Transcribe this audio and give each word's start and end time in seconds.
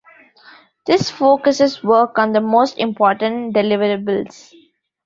This 0.87 1.11
focuses 1.11 1.83
work 1.83 2.17
on 2.17 2.31
the 2.33 2.41
most 2.41 2.79
important 2.79 3.53
deliverables. 3.55 4.51